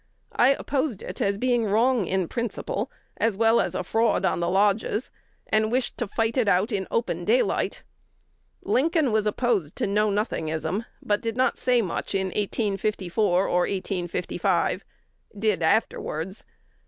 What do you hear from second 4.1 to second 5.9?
on the lodges, and